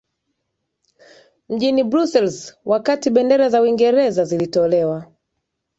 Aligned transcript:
mjini 1.49 1.83
Brussels 1.83 2.55
wakati 2.65 3.09
bendera 3.09 3.49
za 3.49 3.61
Uingereza 3.61 4.25
zilitolewa 4.25 5.05